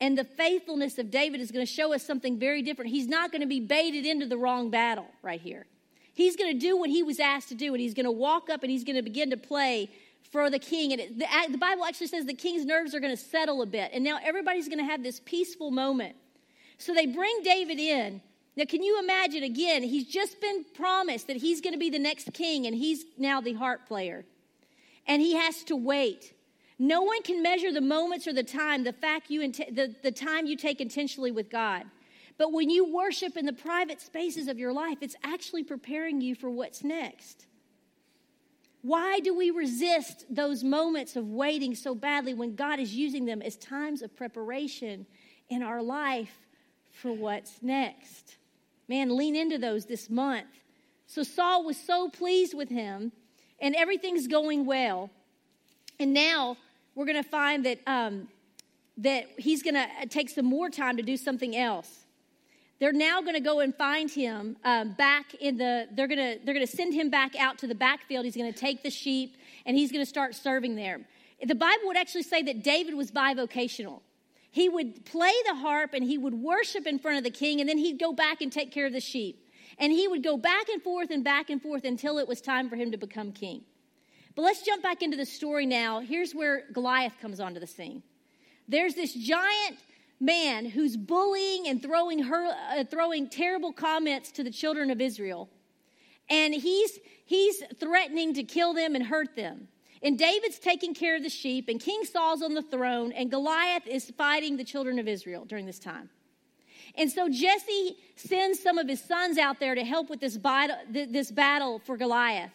[0.00, 2.90] and the faithfulness of David is going to show us something very different.
[2.90, 5.66] He's not going to be baited into the wrong battle right here.
[6.12, 8.50] He's going to do what he was asked to do, and he's going to walk
[8.50, 9.90] up and he's going to begin to play
[10.30, 10.92] for the king.
[10.92, 13.66] And it, the, the Bible actually says the king's nerves are going to settle a
[13.66, 13.90] bit.
[13.92, 16.16] And now everybody's going to have this peaceful moment.
[16.78, 18.22] So they bring David in.
[18.56, 19.82] Now, can you imagine again?
[19.82, 23.40] He's just been promised that he's going to be the next king, and he's now
[23.40, 24.24] the harp player.
[25.06, 26.34] And he has to wait.
[26.78, 30.46] No one can measure the moments or the time, the fact you the, the time
[30.46, 31.84] you take intentionally with God.
[32.38, 36.34] But when you worship in the private spaces of your life, it's actually preparing you
[36.34, 37.46] for what's next.
[38.82, 43.42] Why do we resist those moments of waiting so badly when God is using them
[43.42, 45.06] as times of preparation
[45.50, 46.34] in our life
[46.90, 48.36] for what's next?
[48.88, 50.48] Man, lean into those this month.
[51.06, 53.12] So Saul was so pleased with him,
[53.60, 55.10] and everything's going well.
[55.98, 56.56] And now
[56.94, 58.28] we're going to find that, um,
[58.96, 61.99] that he's going to take some more time to do something else
[62.80, 66.44] they're now going to go and find him um, back in the they're going to
[66.44, 68.24] they're going to send him back out to the backfield.
[68.24, 71.00] He's going to take the sheep and he's going to start serving there.
[71.46, 74.00] The bible would actually say that david was bivocational.
[74.50, 77.68] He would play the harp and he would worship in front of the king and
[77.68, 79.46] then he'd go back and take care of the sheep.
[79.78, 82.68] And he would go back and forth and back and forth until it was time
[82.68, 83.62] for him to become king.
[84.34, 86.00] But let's jump back into the story now.
[86.00, 88.02] Here's where goliath comes onto the scene.
[88.68, 89.78] There's this giant
[90.20, 95.48] man who's bullying and throwing, her, uh, throwing terrible comments to the children of Israel.
[96.28, 99.68] And he's, he's threatening to kill them and hurt them.
[100.02, 103.86] And David's taking care of the sheep, and King Saul's on the throne, and Goliath
[103.86, 106.08] is fighting the children of Israel during this time.
[106.96, 110.76] And so Jesse sends some of his sons out there to help with this battle,
[110.88, 112.50] this battle for Goliath.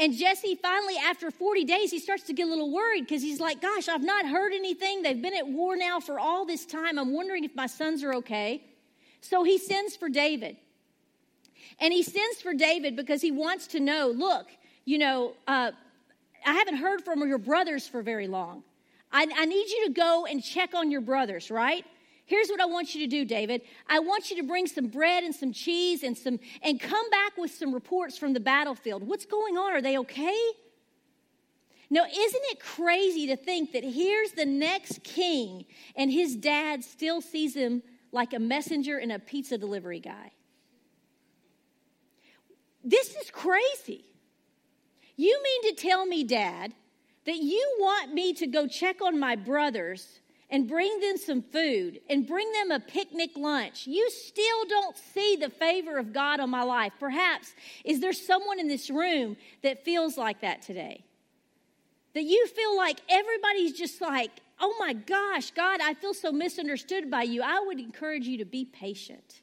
[0.00, 3.38] And Jesse finally, after 40 days, he starts to get a little worried because he's
[3.38, 5.02] like, Gosh, I've not heard anything.
[5.02, 6.98] They've been at war now for all this time.
[6.98, 8.64] I'm wondering if my sons are okay.
[9.20, 10.56] So he sends for David.
[11.78, 14.46] And he sends for David because he wants to know look,
[14.86, 15.72] you know, uh,
[16.46, 18.62] I haven't heard from your brothers for very long.
[19.12, 21.84] I, I need you to go and check on your brothers, right?
[22.30, 23.62] Here's what I want you to do, David.
[23.88, 27.36] I want you to bring some bread and some cheese and some and come back
[27.36, 29.02] with some reports from the battlefield.
[29.02, 29.72] What's going on?
[29.72, 30.40] Are they okay?
[31.90, 35.64] Now, isn't it crazy to think that here's the next king
[35.96, 40.30] and his dad still sees him like a messenger and a pizza delivery guy?
[42.84, 44.04] This is crazy.
[45.16, 46.74] You mean to tell me, Dad,
[47.26, 52.00] that you want me to go check on my brothers and bring them some food
[52.08, 56.50] and bring them a picnic lunch, you still don't see the favor of God on
[56.50, 56.92] my life.
[56.98, 61.04] Perhaps, is there someone in this room that feels like that today?
[62.14, 67.10] That you feel like everybody's just like, oh my gosh, God, I feel so misunderstood
[67.10, 67.42] by you.
[67.42, 69.42] I would encourage you to be patient.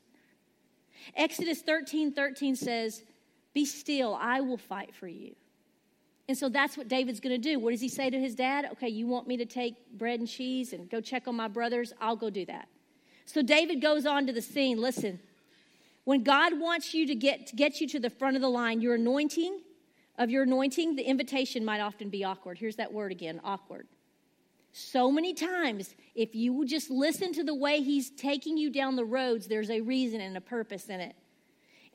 [1.15, 3.03] Exodus 13 13 says,
[3.53, 5.35] Be still, I will fight for you.
[6.27, 7.57] And so that's what David's going to do.
[7.59, 8.67] What does he say to his dad?
[8.73, 11.93] Okay, you want me to take bread and cheese and go check on my brothers?
[12.01, 12.67] I'll go do that.
[13.25, 14.81] So David goes on to the scene.
[14.81, 15.19] Listen,
[16.03, 18.81] when God wants you to get, to get you to the front of the line,
[18.81, 19.61] your anointing
[20.17, 22.57] of your anointing, the invitation might often be awkward.
[22.57, 23.87] Here's that word again awkward.
[24.73, 29.05] So many times, if you just listen to the way he's taking you down the
[29.05, 31.15] roads, there's a reason and a purpose in it.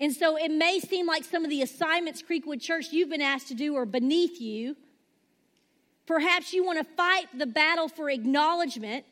[0.00, 3.48] And so it may seem like some of the assignments Creekwood Church you've been asked
[3.48, 4.76] to do are beneath you.
[6.06, 9.04] Perhaps you want to fight the battle for acknowledgement.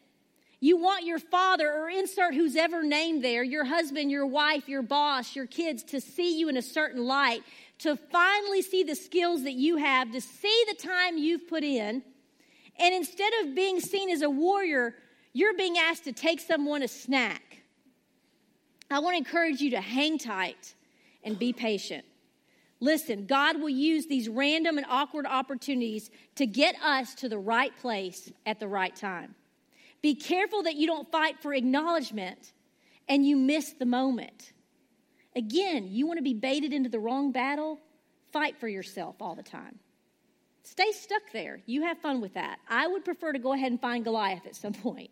[0.62, 4.83] You want your father, or insert who's ever named there, your husband, your wife, your
[4.83, 7.43] boss, your kids, to see you in a certain light,
[7.79, 12.03] to finally see the skills that you have, to see the time you've put in.
[12.79, 14.95] And instead of being seen as a warrior,
[15.33, 17.50] you're being asked to take someone a snack.
[18.90, 20.74] I want to encourage you to hang tight
[21.22, 22.05] and be patient.
[22.81, 27.76] Listen, God will use these random and awkward opportunities to get us to the right
[27.79, 29.35] place at the right time.
[30.03, 32.53] Be careful that you don't fight for acknowledgement
[33.07, 34.53] and you miss the moment.
[35.37, 37.79] Again, you want to be baited into the wrong battle?
[38.33, 39.79] Fight for yourself all the time.
[40.62, 41.61] Stay stuck there.
[41.66, 42.59] You have fun with that.
[42.68, 45.11] I would prefer to go ahead and find Goliath at some point.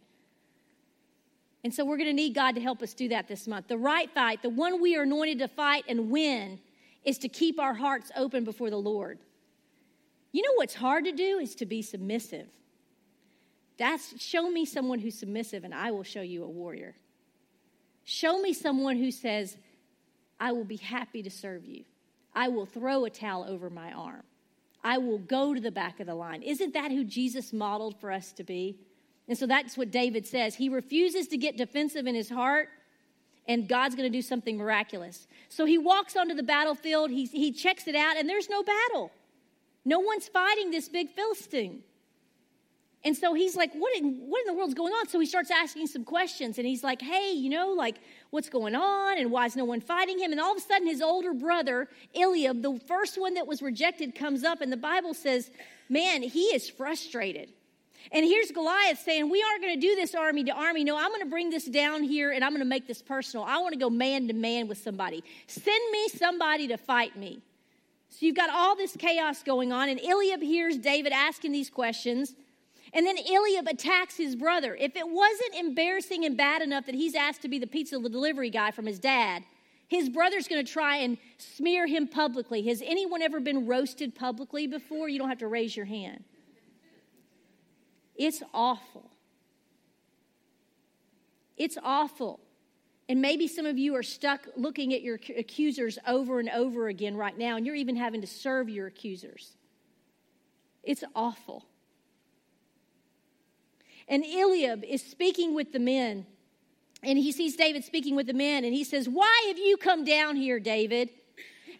[1.64, 3.68] And so we're going to need God to help us do that this month.
[3.68, 6.60] The right fight, the one we are anointed to fight and win,
[7.04, 9.18] is to keep our hearts open before the Lord.
[10.32, 12.46] You know what's hard to do is to be submissive.
[13.78, 16.96] That's show me someone who's submissive and I will show you a warrior.
[18.04, 19.56] Show me someone who says,
[20.40, 21.84] I will be happy to serve you.
[22.34, 24.22] I will throw a towel over my arm.
[24.84, 26.42] I will go to the back of the line.
[26.42, 28.78] Isn't that who Jesus modeled for us to be?
[29.28, 30.54] And so that's what David says.
[30.54, 32.70] He refuses to get defensive in his heart,
[33.46, 35.26] and God's going to do something miraculous.
[35.48, 39.12] So he walks onto the battlefield, he, he checks it out, and there's no battle.
[39.84, 41.82] No one's fighting this big Philistine.
[43.04, 45.08] And so he's like, what in, what in the world's going on?
[45.08, 48.74] So he starts asking some questions and he's like, hey, you know, like, what's going
[48.74, 49.18] on?
[49.18, 50.32] And why is no one fighting him?
[50.32, 54.16] And all of a sudden, his older brother, Eliab, the first one that was rejected,
[54.16, 54.60] comes up.
[54.60, 55.50] And the Bible says,
[55.88, 57.52] man, he is frustrated.
[58.12, 60.84] And here's Goliath saying, We aren't going to do this army to army.
[60.84, 63.44] No, I'm going to bring this down here and I'm going to make this personal.
[63.44, 65.22] I want to go man to man with somebody.
[65.46, 67.40] Send me somebody to fight me.
[68.10, 72.34] So you've got all this chaos going on, and Eliab hears David asking these questions.
[72.94, 74.74] And then Eliab attacks his brother.
[74.74, 78.48] If it wasn't embarrassing and bad enough that he's asked to be the pizza delivery
[78.48, 79.44] guy from his dad,
[79.88, 82.62] his brother's going to try and smear him publicly.
[82.62, 85.08] Has anyone ever been roasted publicly before?
[85.08, 86.24] You don't have to raise your hand.
[88.18, 89.10] It's awful.
[91.56, 92.40] It's awful.
[93.08, 97.16] And maybe some of you are stuck looking at your accusers over and over again
[97.16, 99.56] right now, and you're even having to serve your accusers.
[100.82, 101.64] It's awful.
[104.08, 106.26] And Eliab is speaking with the men.
[107.02, 108.64] And he sees David speaking with the men.
[108.64, 111.10] And he says, Why have you come down here, David?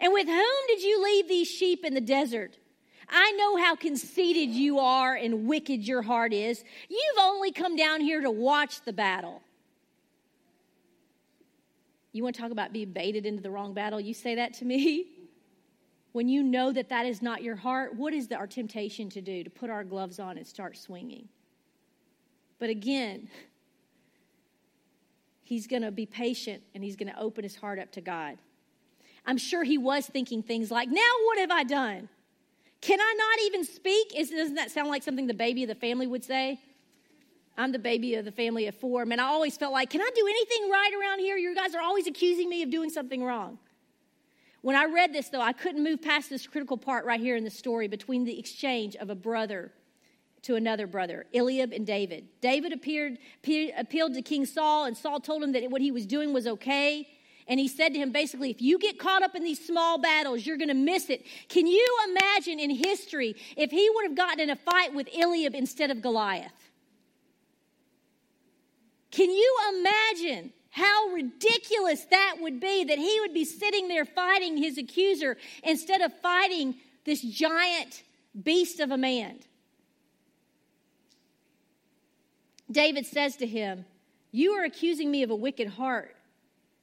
[0.01, 2.57] And with whom did you leave these sheep in the desert?
[3.11, 6.63] I know how conceited you are and wicked your heart is.
[6.89, 9.43] You've only come down here to watch the battle.
[12.13, 14.01] You want to talk about being baited into the wrong battle?
[14.01, 15.07] You say that to me?
[16.13, 19.21] When you know that that is not your heart, what is the, our temptation to
[19.21, 19.45] do?
[19.45, 21.29] To put our gloves on and start swinging.
[22.59, 23.29] But again,
[25.43, 28.39] he's going to be patient and he's going to open his heart up to God.
[29.27, 32.09] I'm sure he was thinking things like, Now what have I done?
[32.81, 34.15] Can I not even speak?
[34.17, 36.61] Is, doesn't that sound like something the baby of the family would say?
[37.57, 39.05] I'm the baby of the family of four.
[39.05, 41.37] Man, I always felt like, Can I do anything right around here?
[41.37, 43.59] You guys are always accusing me of doing something wrong.
[44.61, 47.45] When I read this, though, I couldn't move past this critical part right here in
[47.45, 49.73] the story between the exchange of a brother
[50.43, 52.29] to another brother, Eliab and David.
[52.41, 53.19] David appeared,
[53.77, 57.09] appealed to King Saul, and Saul told him that what he was doing was okay.
[57.49, 60.45] And he said to him basically, if you get caught up in these small battles,
[60.45, 61.25] you're going to miss it.
[61.49, 65.55] Can you imagine in history if he would have gotten in a fight with Eliab
[65.55, 66.53] instead of Goliath?
[69.11, 74.59] Can you imagine how ridiculous that would be that he would be sitting there fighting
[74.59, 78.03] his accuser instead of fighting this giant
[78.45, 79.39] beast of a man?
[82.71, 83.87] David says to him,
[84.31, 86.15] You are accusing me of a wicked heart.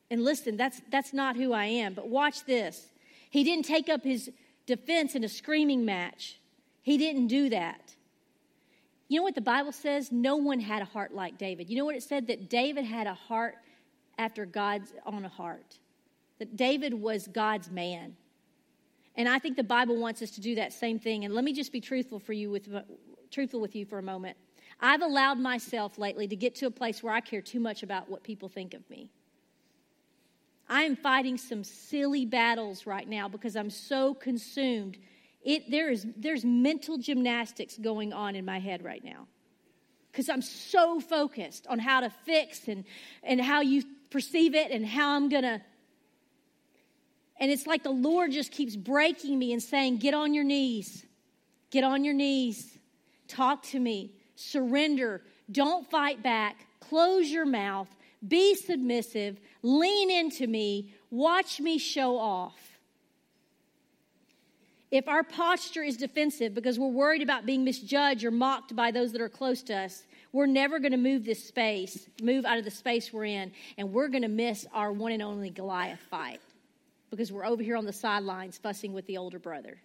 [0.09, 1.93] And listen, that's, that's not who I am.
[1.93, 2.87] But watch this.
[3.29, 4.29] He didn't take up his
[4.65, 6.39] defense in a screaming match,
[6.81, 7.95] he didn't do that.
[9.07, 10.11] You know what the Bible says?
[10.11, 11.69] No one had a heart like David.
[11.69, 12.27] You know what it said?
[12.27, 13.55] That David had a heart
[14.17, 15.77] after God's own heart.
[16.39, 18.15] That David was God's man.
[19.15, 21.23] And I think the Bible wants us to do that same thing.
[21.23, 22.67] And let me just be truthful for you with
[23.31, 24.37] truthful with you for a moment.
[24.79, 28.09] I've allowed myself lately to get to a place where I care too much about
[28.09, 29.09] what people think of me.
[30.67, 34.97] I am fighting some silly battles right now because I'm so consumed.
[35.43, 39.27] It, there is, there's mental gymnastics going on in my head right now
[40.11, 42.85] because I'm so focused on how to fix and,
[43.21, 45.61] and how you perceive it and how I'm going to.
[47.37, 51.05] And it's like the Lord just keeps breaking me and saying, Get on your knees.
[51.69, 52.77] Get on your knees.
[53.27, 54.13] Talk to me.
[54.35, 55.21] Surrender.
[55.51, 56.65] Don't fight back.
[56.79, 57.89] Close your mouth.
[58.27, 59.39] Be submissive.
[59.61, 60.93] Lean into me.
[61.09, 62.79] Watch me show off.
[64.91, 69.11] If our posture is defensive because we're worried about being misjudged or mocked by those
[69.11, 72.65] that are close to us, we're never going to move this space, move out of
[72.65, 76.39] the space we're in, and we're going to miss our one and only Goliath fight
[77.09, 79.77] because we're over here on the sidelines fussing with the older brother.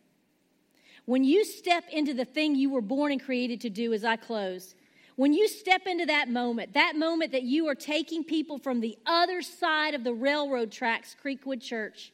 [1.07, 4.17] When you step into the thing you were born and created to do, as I
[4.17, 4.75] close,
[5.21, 8.97] when you step into that moment, that moment that you are taking people from the
[9.05, 12.11] other side of the railroad tracks, Creekwood Church,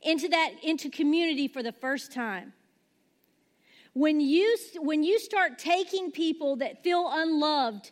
[0.00, 2.54] into that into community for the first time.
[3.92, 7.90] When you when you start taking people that feel unloved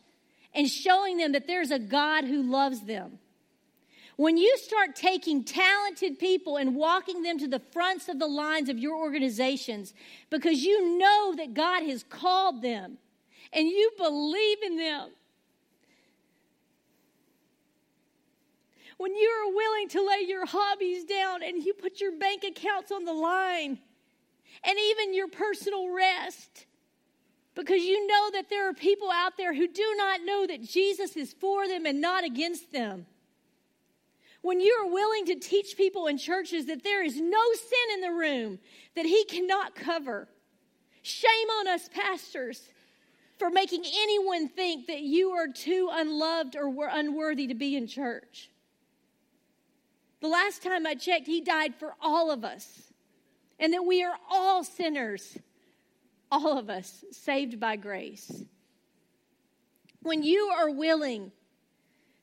[0.54, 3.18] and showing them that there's a God who loves them.
[4.16, 8.70] When you start taking talented people and walking them to the fronts of the lines
[8.70, 9.92] of your organizations
[10.30, 12.96] because you know that God has called them
[13.56, 15.08] and you believe in them.
[18.98, 22.92] When you are willing to lay your hobbies down and you put your bank accounts
[22.92, 23.78] on the line
[24.62, 26.66] and even your personal rest
[27.54, 31.16] because you know that there are people out there who do not know that Jesus
[31.16, 33.06] is for them and not against them.
[34.42, 38.00] When you are willing to teach people in churches that there is no sin in
[38.02, 38.58] the room
[38.94, 40.28] that He cannot cover
[41.06, 42.68] Shame on us, pastors,
[43.38, 47.86] for making anyone think that you are too unloved or were unworthy to be in
[47.86, 48.50] church.
[50.20, 52.92] The last time I checked, he died for all of us,
[53.58, 55.36] and that we are all sinners,
[56.30, 58.44] all of us saved by grace.
[60.00, 61.32] When you are willing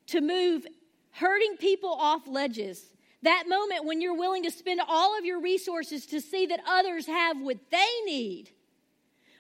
[0.07, 0.65] to move
[1.11, 2.83] hurting people off ledges,
[3.21, 7.05] that moment when you're willing to spend all of your resources to see that others
[7.05, 8.49] have what they need,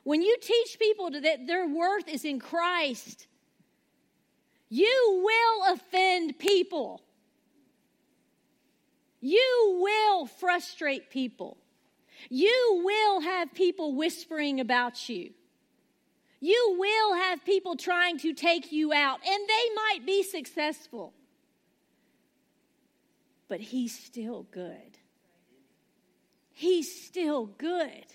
[0.03, 3.27] when you teach people that their worth is in Christ,
[4.69, 7.01] you will offend people.
[9.21, 11.57] You will frustrate people.
[12.29, 15.31] You will have people whispering about you.
[16.39, 21.13] You will have people trying to take you out, and they might be successful.
[23.47, 24.97] But He's still good.
[26.51, 28.05] He's still good.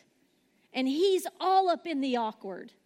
[0.72, 2.72] And He's all up in the awkward.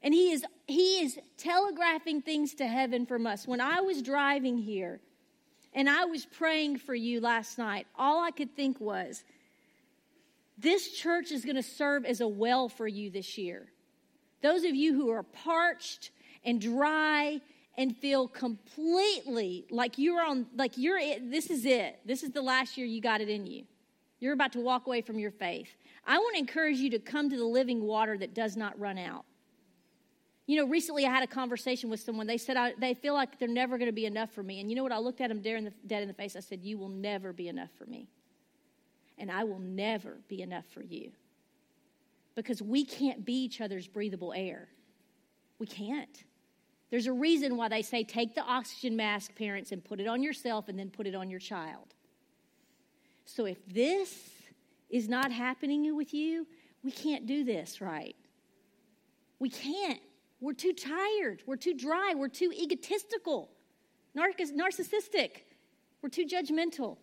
[0.00, 3.48] And he is, he is telegraphing things to heaven from us.
[3.48, 5.00] When I was driving here,
[5.74, 7.86] and I was praying for you last night.
[7.96, 9.24] All I could think was,
[10.56, 13.66] this church is going to serve as a well for you this year.
[14.42, 16.10] Those of you who are parched
[16.44, 17.40] and dry
[17.76, 22.00] and feel completely like you're on, like you're, this is it.
[22.04, 23.64] This is the last year you got it in you.
[24.18, 25.68] You're about to walk away from your faith.
[26.08, 28.96] I want to encourage you to come to the living water that does not run
[28.96, 29.26] out.
[30.46, 32.26] You know, recently I had a conversation with someone.
[32.26, 34.60] They said I, they feel like they're never going to be enough for me.
[34.60, 34.92] And you know what?
[34.92, 36.34] I looked at them in, the, dead in the face.
[36.34, 38.08] I said, You will never be enough for me.
[39.18, 41.12] And I will never be enough for you.
[42.34, 44.68] Because we can't be each other's breathable air.
[45.58, 46.24] We can't.
[46.90, 50.22] There's a reason why they say take the oxygen mask, parents, and put it on
[50.22, 51.94] yourself and then put it on your child.
[53.26, 54.30] So if this
[54.90, 56.46] is not happening with you,
[56.82, 58.16] we can't do this right.
[59.38, 60.00] We can't.
[60.40, 61.42] We're too tired.
[61.46, 62.14] We're too dry.
[62.16, 63.50] We're too egotistical,
[64.16, 65.30] narcissistic.
[66.00, 66.98] We're too judgmental.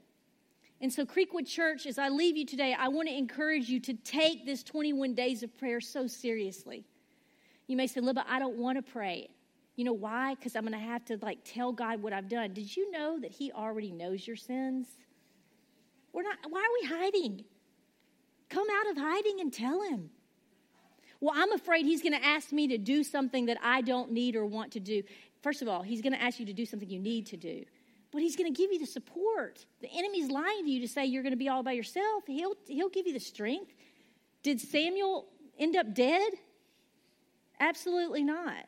[0.81, 3.93] And so, Creekwood Church, as I leave you today, I want to encourage you to
[3.93, 6.85] take this 21 days of prayer so seriously.
[7.67, 9.29] You may say, Libba, I don't want to pray.
[9.75, 10.35] You know why?
[10.35, 12.53] Because I'm going to have to like tell God what I've done.
[12.53, 14.87] Did you know that He already knows your sins?
[16.13, 17.45] We're not, why are we hiding?
[18.49, 20.09] Come out of hiding and tell Him.
[21.21, 24.35] Well, I'm afraid he's going to ask me to do something that I don't need
[24.35, 25.01] or want to do.
[25.41, 27.63] First of all, he's going to ask you to do something you need to do.
[28.11, 29.65] But he's going to give you the support.
[29.81, 32.23] The enemy's lying to you to say you're going to be all by yourself.
[32.27, 33.73] He'll, he'll give you the strength.
[34.43, 35.25] Did Samuel
[35.57, 36.31] end up dead?
[37.59, 38.65] Absolutely not.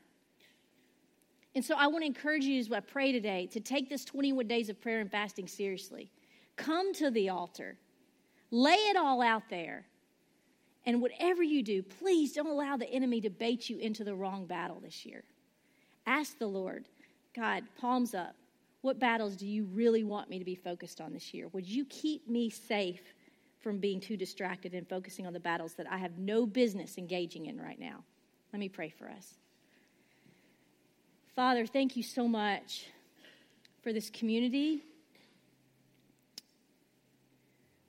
[1.55, 4.47] And so I want to encourage you as I pray today to take this 21
[4.47, 6.11] days of prayer and fasting seriously.
[6.55, 7.77] Come to the altar,
[8.51, 9.85] lay it all out there.
[10.85, 14.45] And whatever you do, please don't allow the enemy to bait you into the wrong
[14.45, 15.23] battle this year.
[16.05, 16.85] Ask the Lord,
[17.35, 18.35] God, palms up,
[18.81, 21.49] what battles do you really want me to be focused on this year?
[21.49, 23.01] Would you keep me safe
[23.59, 27.47] from being too distracted and focusing on the battles that I have no business engaging
[27.47, 28.03] in right now?
[28.53, 29.33] Let me pray for us.
[31.35, 32.85] Father, thank you so much
[33.83, 34.83] for this community.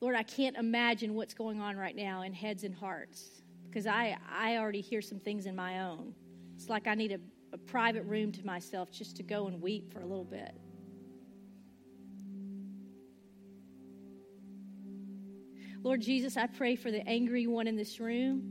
[0.01, 4.17] Lord, I can't imagine what's going on right now in heads and hearts because I,
[4.31, 6.15] I already hear some things in my own.
[6.55, 7.19] It's like I need a,
[7.53, 10.53] a private room to myself just to go and weep for a little bit.
[15.83, 18.43] Lord Jesus, I pray for the angry one in this room.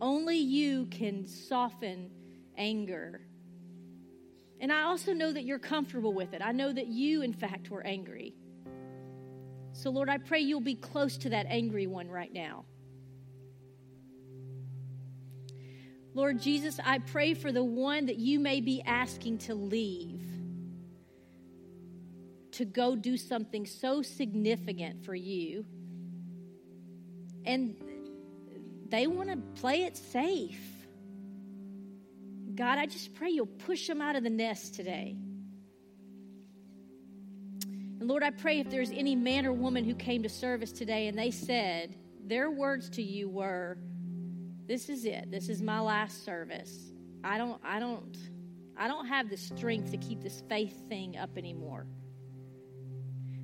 [0.00, 2.10] Only you can soften
[2.56, 3.25] anger
[4.60, 6.42] and I also know that you're comfortable with it.
[6.42, 8.34] I know that you, in fact, were angry.
[9.72, 12.64] So, Lord, I pray you'll be close to that angry one right now.
[16.14, 20.22] Lord Jesus, I pray for the one that you may be asking to leave,
[22.52, 25.66] to go do something so significant for you.
[27.44, 27.76] And
[28.88, 30.75] they want to play it safe.
[32.56, 35.14] God, I just pray you'll push them out of the nest today.
[37.98, 41.08] And Lord, I pray if there's any man or woman who came to service today
[41.08, 41.94] and they said,
[42.24, 43.78] their words to you were,
[44.66, 45.30] This is it.
[45.30, 46.92] This is my last service.
[47.22, 48.16] I don't, I don't,
[48.76, 51.86] I don't have the strength to keep this faith thing up anymore.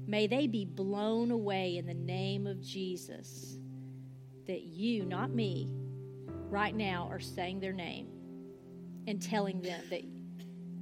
[0.07, 3.59] May they be blown away in the name of Jesus
[4.47, 5.69] that you, not me,
[6.49, 8.12] right now are saying their name
[9.07, 10.03] and telling them that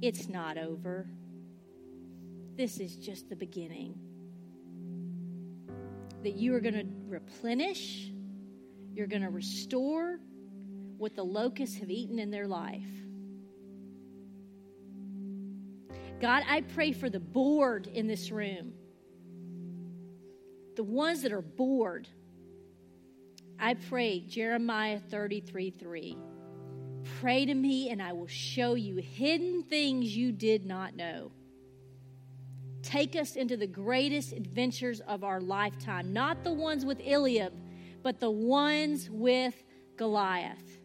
[0.01, 1.07] it's not over.
[2.55, 3.95] This is just the beginning.
[6.23, 8.11] that you are going to replenish,
[8.93, 10.19] you're going to restore
[10.97, 12.83] what the locusts have eaten in their life.
[16.19, 18.73] God, I pray for the bored in this room,
[20.75, 22.07] the ones that are bored.
[23.59, 26.17] I pray, Jeremiah 33 3.
[27.19, 31.31] Pray to me, and I will show you hidden things you did not know.
[32.83, 37.53] Take us into the greatest adventures of our lifetime, not the ones with Eliab,
[38.01, 39.55] but the ones with
[39.97, 40.79] Goliath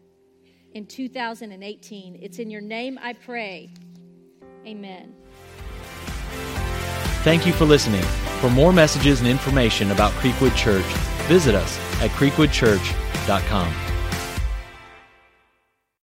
[0.73, 2.19] in 2018.
[2.21, 3.71] It's in your name I pray.
[4.65, 5.15] Amen.
[7.23, 8.03] Thank you for listening.
[8.39, 10.85] For more messages and information about Creekwood Church,
[11.27, 13.86] visit us at creekwoodchurch.com.